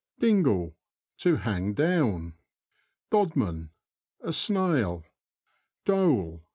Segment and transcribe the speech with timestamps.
[0.19, 0.73] Dingle.—
[1.19, 2.33] To hang down.
[3.11, 3.69] DoDMAN.—
[4.21, 5.03] A snail.
[5.85, 6.41] Dole.